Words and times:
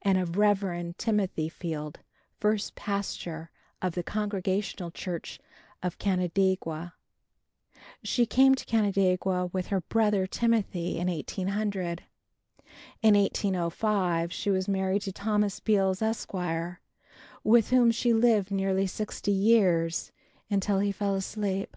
and 0.00 0.16
of 0.16 0.38
Rev. 0.38 0.96
Timothy 0.96 1.50
Field, 1.50 2.00
first 2.40 2.74
pastor 2.76 3.50
of 3.82 3.92
the 3.94 4.02
Congregational 4.02 4.90
church 4.90 5.38
of 5.82 5.98
Canandaigua. 5.98 6.94
She 8.02 8.24
came 8.24 8.54
to 8.54 8.64
Canandaigua 8.64 9.50
with 9.52 9.66
her 9.66 9.82
brother, 9.82 10.26
Timothy, 10.26 10.96
in 10.96 11.08
1800. 11.08 12.04
In 13.02 13.16
1805 13.18 14.32
she 14.32 14.48
was 14.48 14.66
married 14.66 15.02
to 15.02 15.12
Thomas 15.12 15.60
Beals, 15.60 16.00
Esq., 16.00 16.32
with 17.44 17.68
whom 17.68 17.90
she 17.90 18.14
lived 18.14 18.50
nearly 18.50 18.86
sixty 18.86 19.30
years, 19.30 20.10
until 20.48 20.78
he 20.78 20.90
fell 20.90 21.14
asleep. 21.14 21.76